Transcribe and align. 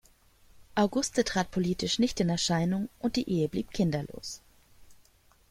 Auguste 0.73 1.23
trat 1.23 1.51
politisch 1.51 1.99
nicht 1.99 2.19
in 2.21 2.29
Erscheinung, 2.29 2.89
und 2.97 3.17
die 3.17 3.29
Ehe 3.29 3.47
blieb 3.47 3.69
kinderlos. 3.69 4.41